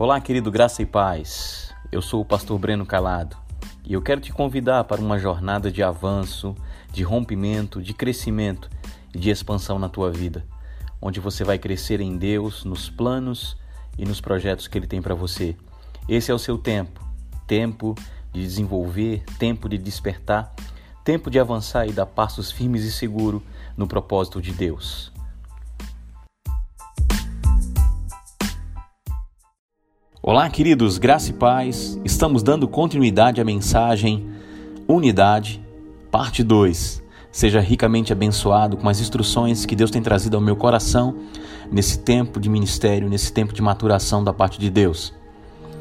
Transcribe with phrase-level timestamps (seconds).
[0.00, 1.74] Olá, querido Graça e Paz.
[1.92, 3.36] Eu sou o pastor Breno Calado
[3.84, 6.56] e eu quero te convidar para uma jornada de avanço,
[6.90, 8.70] de rompimento, de crescimento
[9.14, 10.46] e de expansão na tua vida,
[11.02, 13.58] onde você vai crescer em Deus, nos planos
[13.98, 15.54] e nos projetos que Ele tem para você.
[16.08, 16.98] Esse é o seu tempo
[17.46, 17.94] tempo
[18.32, 20.54] de desenvolver, tempo de despertar,
[21.04, 23.42] tempo de avançar e dar passos firmes e seguros
[23.76, 25.12] no propósito de Deus.
[30.22, 31.98] Olá, queridos, graça e paz.
[32.04, 34.28] Estamos dando continuidade à mensagem
[34.86, 35.64] Unidade,
[36.10, 37.02] parte 2.
[37.32, 41.16] Seja ricamente abençoado com as instruções que Deus tem trazido ao meu coração
[41.72, 45.14] nesse tempo de ministério, nesse tempo de maturação da parte de Deus.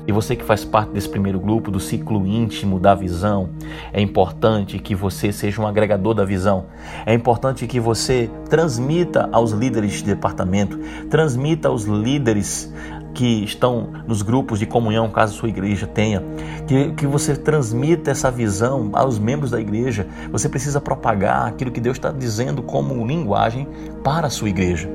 [0.07, 3.49] E você que faz parte desse primeiro grupo, do ciclo íntimo da visão,
[3.93, 6.65] é importante que você seja um agregador da visão.
[7.05, 10.79] É importante que você transmita aos líderes de departamento,
[11.09, 12.73] transmita aos líderes
[13.13, 16.23] que estão nos grupos de comunhão, caso sua igreja tenha,
[16.67, 20.07] que, que você transmita essa visão aos membros da igreja.
[20.31, 23.67] Você precisa propagar aquilo que Deus está dizendo como linguagem
[24.03, 24.89] para a sua igreja.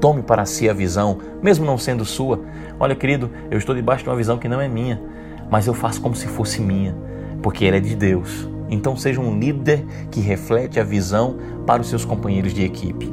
[0.00, 2.40] Tome para si a visão, mesmo não sendo sua.
[2.78, 5.00] Olha, querido, eu estou debaixo de uma visão que não é minha,
[5.48, 6.94] mas eu faço como se fosse minha,
[7.40, 8.48] porque ela é de Deus.
[8.68, 11.36] Então seja um líder que reflete a visão
[11.66, 13.12] para os seus companheiros de equipe.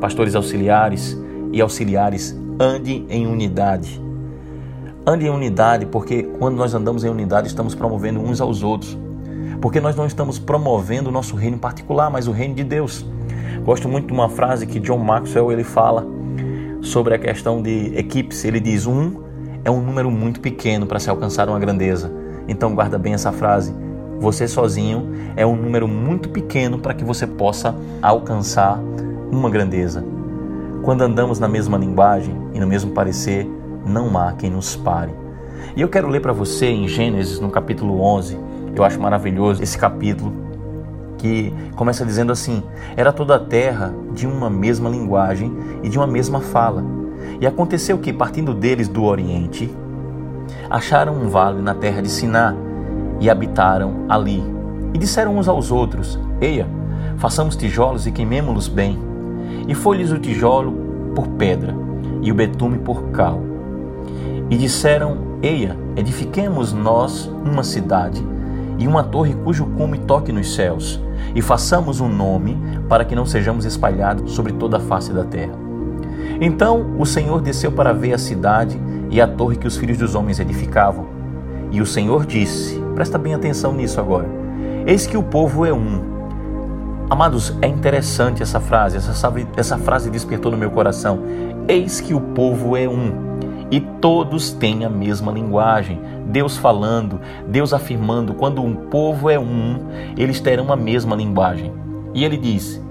[0.00, 1.18] Pastores auxiliares
[1.52, 4.00] e auxiliares ande em unidade.
[5.06, 8.96] Ande em unidade, porque quando nós andamos em unidade, estamos promovendo uns aos outros.
[9.60, 13.04] Porque nós não estamos promovendo o nosso reino particular, mas o reino de Deus.
[13.64, 16.06] Gosto muito de uma frase que John Maxwell ele fala
[16.80, 18.44] sobre a questão de equipes.
[18.44, 19.22] Ele diz: um
[19.64, 22.12] é um número muito pequeno para se alcançar uma grandeza.
[22.48, 23.74] Então guarda bem essa frase.
[24.18, 28.80] Você sozinho é um número muito pequeno para que você possa alcançar
[29.30, 30.04] uma grandeza.
[30.82, 33.48] Quando andamos na mesma linguagem e no mesmo parecer,
[33.86, 35.14] não há quem nos pare.
[35.76, 38.36] E eu quero ler para você em Gênesis, no capítulo 11,
[38.74, 40.32] eu acho maravilhoso esse capítulo,
[41.18, 42.64] que começa dizendo assim:
[42.96, 46.84] Era toda a terra de uma mesma linguagem e de uma mesma fala.
[47.40, 49.72] E aconteceu que, partindo deles do Oriente,
[50.68, 52.56] acharam um vale na terra de Siná
[53.20, 54.42] e habitaram ali.
[54.92, 56.66] E disseram uns aos outros: Eia,
[57.18, 59.11] façamos tijolos e queimemo-los bem
[59.68, 60.72] e foi-lhes o tijolo
[61.14, 61.74] por pedra,
[62.20, 63.40] e o betume por cal.
[64.50, 68.24] E disseram: Eia, edifiquemos nós uma cidade
[68.78, 71.00] e uma torre cujo cume toque nos céus,
[71.34, 72.58] e façamos um nome
[72.88, 75.54] para que não sejamos espalhados sobre toda a face da terra.
[76.40, 78.80] Então o Senhor desceu para ver a cidade
[79.10, 81.06] e a torre que os filhos dos homens edificavam.
[81.70, 84.28] E o Senhor disse: Presta bem atenção nisso agora.
[84.86, 86.11] Eis que o povo é um,
[87.12, 91.22] Amados, é interessante essa frase, essa, essa frase despertou no meu coração.
[91.68, 93.12] Eis que o povo é um
[93.70, 96.00] e todos têm a mesma linguagem.
[96.28, 101.70] Deus falando, Deus afirmando: quando um povo é um, eles terão a mesma linguagem.
[102.14, 102.82] E ele diz: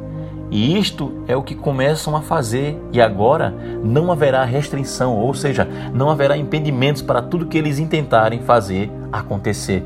[0.52, 3.52] e isto é o que começam a fazer, e agora
[3.84, 9.84] não haverá restrição, ou seja, não haverá impedimentos para tudo que eles intentarem fazer acontecer.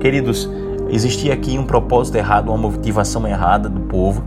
[0.00, 0.48] Queridos,
[0.88, 4.22] Existia aqui um propósito errado, uma motivação errada do povo,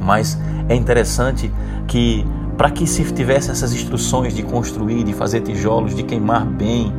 [0.00, 1.52] mas é interessante
[1.86, 6.92] que para que se tivesse essas instruções de construir, de fazer tijolos, de queimar bem,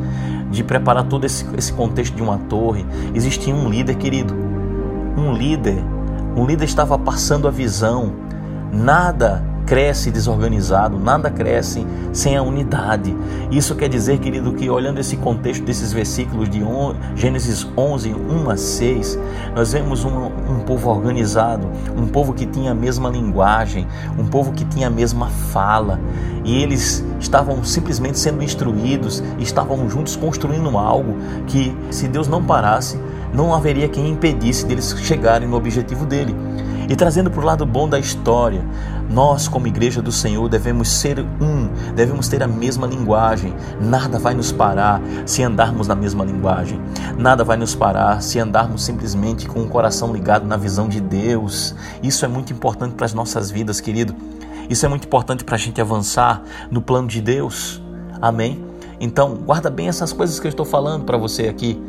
[0.50, 4.34] de preparar todo esse, esse contexto de uma torre, existia um líder, querido.
[5.18, 5.84] Um líder.
[6.35, 8.13] Um líder estava passando a visão.
[8.72, 13.16] Nada cresce desorganizado, nada cresce sem a unidade.
[13.52, 16.59] Isso quer dizer, querido, que olhando esse contexto desses versículos de
[17.16, 19.19] Gênesis 11, 1 a 6,
[19.56, 23.88] nós vemos um, um povo organizado, um povo que tinha a mesma linguagem,
[24.18, 26.00] um povo que tinha a mesma fala,
[26.44, 31.16] e eles estavam simplesmente sendo instruídos, estavam juntos construindo algo
[31.46, 33.00] que, se Deus não parasse,
[33.31, 36.36] não haveria quem impedisse deles chegarem no objetivo dele.
[36.89, 38.66] E trazendo para o lado bom da história,
[39.07, 43.53] nós, como igreja do Senhor, devemos ser um, devemos ter a mesma linguagem.
[43.80, 46.81] Nada vai nos parar se andarmos na mesma linguagem.
[47.15, 51.75] Nada vai nos parar se andarmos simplesmente com o coração ligado na visão de Deus.
[52.01, 54.15] Isso é muito importante para as nossas vidas, querido.
[54.68, 56.41] Isso é muito importante para a gente avançar
[56.71, 57.80] no plano de Deus.
[58.19, 58.65] Amém?
[59.00, 61.80] Então, guarda bem essas coisas que eu estou falando para você aqui.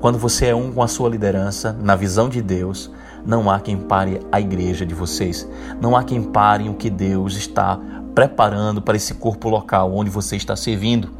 [0.00, 2.90] Quando você é um com a sua liderança, na visão de Deus,
[3.24, 5.48] não há quem pare a igreja de vocês.
[5.80, 7.78] Não há quem pare o que Deus está
[8.14, 11.10] preparando para esse corpo local onde você está servindo.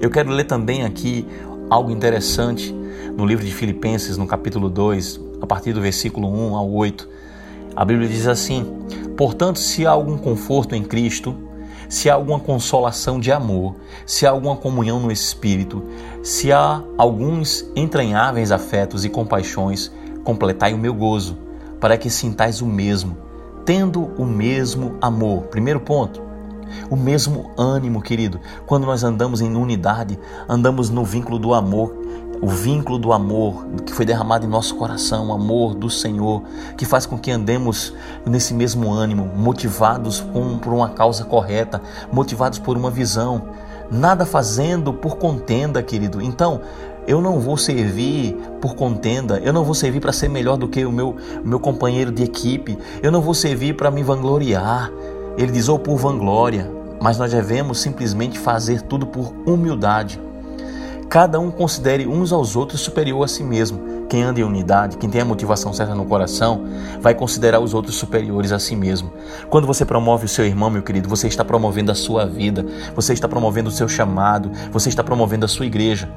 [0.00, 1.26] Eu quero ler também aqui
[1.68, 2.74] algo interessante
[3.16, 7.08] no livro de Filipenses, no capítulo 2, a partir do versículo 1 ao 8.
[7.74, 8.64] A Bíblia diz assim:
[9.16, 11.34] Portanto, se há algum conforto em Cristo,
[11.88, 13.76] se há alguma consolação de amor,
[14.06, 15.82] se há alguma comunhão no Espírito,
[16.22, 19.92] se há alguns entranháveis afetos e compaixões,
[20.24, 21.36] completai o meu gozo,
[21.80, 23.16] para que sintais o mesmo,
[23.64, 25.44] tendo o mesmo amor.
[25.44, 26.22] Primeiro ponto.
[26.88, 28.40] O mesmo ânimo, querido.
[28.66, 31.94] Quando nós andamos em unidade, andamos no vínculo do amor,
[32.42, 36.42] o vínculo do amor que foi derramado em nosso coração, o amor do Senhor,
[36.76, 37.94] que faz com que andemos
[38.26, 40.20] nesse mesmo ânimo, motivados
[40.60, 41.80] por uma causa correta,
[42.12, 43.42] motivados por uma visão,
[43.88, 46.20] nada fazendo por contenda, querido.
[46.20, 46.62] Então,
[47.06, 50.84] eu não vou servir por contenda, eu não vou servir para ser melhor do que
[50.84, 54.90] o meu, meu companheiro de equipe, eu não vou servir para me vangloriar.
[55.36, 56.70] Ele diz, ou por vanglória,
[57.00, 60.20] mas nós devemos simplesmente fazer tudo por humildade
[61.12, 64.06] cada um considere uns aos outros superior a si mesmo.
[64.08, 66.64] Quem anda em unidade, quem tem a motivação certa no coração,
[67.02, 69.12] vai considerar os outros superiores a si mesmo.
[69.50, 72.64] Quando você promove o seu irmão, meu querido, você está promovendo a sua vida,
[72.96, 76.08] você está promovendo o seu chamado, você está promovendo a sua igreja.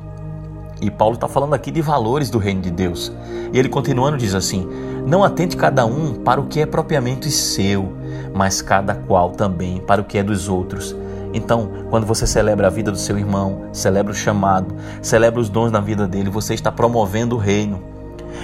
[0.81, 3.11] E Paulo está falando aqui de valores do reino de Deus.
[3.53, 4.67] E ele continuando diz assim:
[5.05, 7.93] Não atente cada um para o que é propriamente seu,
[8.33, 10.95] mas cada qual também para o que é dos outros.
[11.33, 15.71] Então, quando você celebra a vida do seu irmão, celebra o chamado, celebra os dons
[15.71, 17.94] na vida dele, você está promovendo o reino.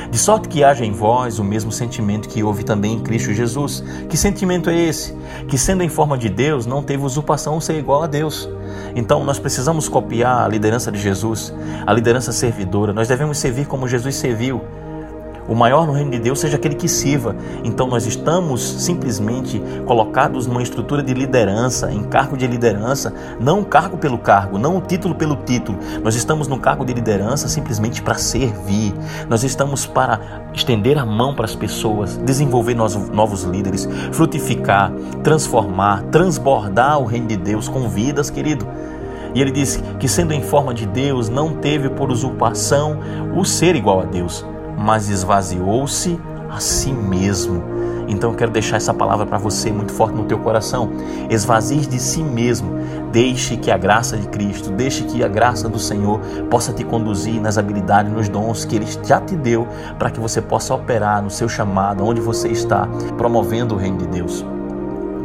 [0.09, 3.83] De sorte que haja em vós o mesmo sentimento que houve também em Cristo Jesus.
[4.09, 5.15] Que sentimento é esse?
[5.47, 8.49] Que sendo em forma de Deus, não teve usurpação ser igual a Deus.
[8.95, 11.53] Então nós precisamos copiar a liderança de Jesus,
[11.85, 12.93] a liderança servidora.
[12.93, 14.61] Nós devemos servir como Jesus serviu.
[15.51, 17.35] O maior no reino de Deus seja aquele que sirva.
[17.61, 23.97] Então nós estamos simplesmente colocados numa estrutura de liderança, em cargo de liderança, não cargo
[23.97, 25.77] pelo cargo, não um título pelo título.
[26.01, 28.93] Nós estamos no cargo de liderança simplesmente para servir.
[29.27, 30.21] Nós estamos para
[30.53, 37.35] estender a mão para as pessoas, desenvolver novos líderes, frutificar, transformar, transbordar o reino de
[37.35, 38.65] Deus com vidas, querido.
[39.35, 42.99] E ele diz que, sendo em forma de Deus, não teve por usurpação
[43.35, 44.45] o ser igual a Deus
[44.81, 46.19] mas esvaziou-se
[46.49, 47.63] a si mesmo.
[48.07, 50.89] Então eu quero deixar essa palavra para você muito forte no teu coração.
[51.29, 52.81] Esvazie de si mesmo.
[53.11, 56.19] Deixe que a graça de Cristo, deixe que a graça do Senhor
[56.49, 59.67] possa te conduzir nas habilidades, nos dons que Ele já te deu,
[59.97, 62.87] para que você possa operar no seu chamado, onde você está,
[63.17, 64.45] promovendo o reino de Deus.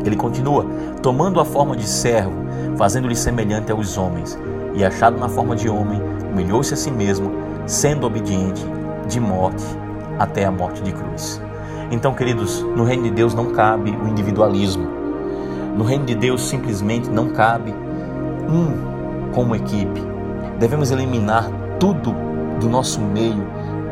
[0.05, 0.67] Ele continua,
[1.03, 2.45] tomando a forma de servo,
[2.77, 4.39] fazendo-lhe semelhante aos homens,
[4.75, 6.01] e achado na forma de homem,
[6.31, 7.33] humilhou-se a si mesmo,
[7.67, 8.65] sendo obediente
[9.07, 9.65] de morte
[10.19, 11.41] até a morte de cruz.
[11.91, 14.87] Então, queridos, no reino de Deus não cabe o individualismo.
[15.77, 17.73] No reino de Deus simplesmente não cabe
[18.49, 20.03] um como equipe.
[20.59, 21.49] Devemos eliminar
[21.79, 22.15] tudo
[22.59, 23.47] do nosso meio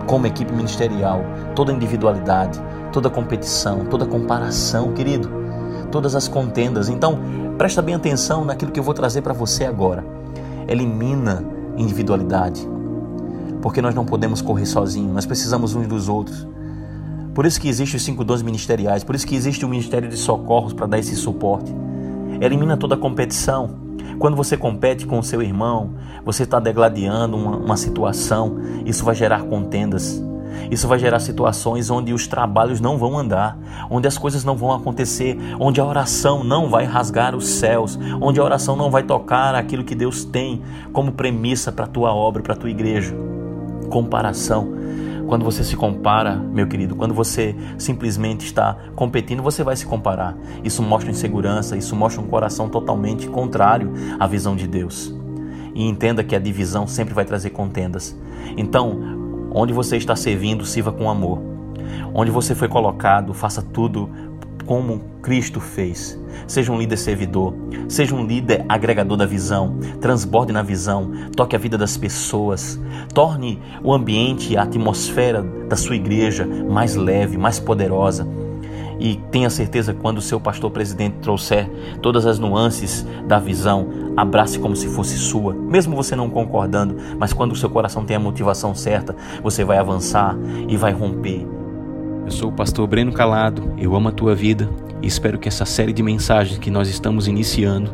[0.07, 1.25] como equipe ministerial,
[1.55, 2.61] toda individualidade,
[2.93, 5.31] toda competição, toda comparação, querido,
[5.91, 6.89] todas as contendas.
[6.89, 7.19] Então,
[7.57, 10.05] presta bem atenção naquilo que eu vou trazer para você agora.
[10.67, 11.45] Elimina
[11.77, 12.69] individualidade,
[13.65, 16.47] porque nós não podemos correr sozinhos, nós precisamos uns dos outros.
[17.35, 20.19] Por isso que existem os cinco dons ministeriais, por isso que existe o Ministério de
[20.19, 21.75] Socorros para dar esse suporte.
[22.43, 23.71] Elimina toda a competição.
[24.19, 25.95] Quando você compete com o seu irmão,
[26.27, 30.23] você está degladiando uma, uma situação, isso vai gerar contendas.
[30.71, 33.59] Isso vai gerar situações onde os trabalhos não vão andar,
[33.89, 38.39] onde as coisas não vão acontecer, onde a oração não vai rasgar os céus, onde
[38.39, 40.61] a oração não vai tocar aquilo que Deus tem
[40.93, 43.34] como premissa para a tua obra, para a tua igreja
[43.95, 44.75] comparação.
[45.29, 50.37] Quando você se compara, meu querido, quando você simplesmente está competindo, você vai se comparar.
[50.65, 55.15] Isso mostra insegurança, isso mostra um coração totalmente contrário à visão de Deus.
[55.77, 58.19] E entenda que a divisão sempre vai trazer contendas.
[58.57, 58.99] Então,
[59.53, 61.41] onde você está servindo, sirva com amor.
[62.13, 64.11] Onde você foi colocado, faça tudo
[64.67, 66.19] como Cristo fez.
[66.47, 67.55] Seja um líder servidor,
[67.89, 72.79] seja um líder agregador da visão, transborde na visão, toque a vida das pessoas,
[73.13, 78.27] torne o ambiente, a atmosfera da sua igreja mais leve, mais poderosa.
[78.99, 81.69] E tenha certeza quando o seu pastor presidente trouxer
[82.01, 87.33] todas as nuances da visão, abrace como se fosse sua, mesmo você não concordando, mas
[87.33, 90.37] quando o seu coração tem a motivação certa, você vai avançar
[90.69, 91.64] e vai romper
[92.25, 94.69] eu sou o pastor Breno Calado, eu amo a tua vida
[95.03, 97.93] e espero que essa série de mensagens que nós estamos iniciando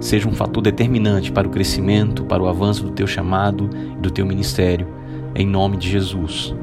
[0.00, 4.10] seja um fator determinante para o crescimento, para o avanço do teu chamado e do
[4.10, 4.88] teu ministério.
[5.34, 6.54] Em nome de Jesus.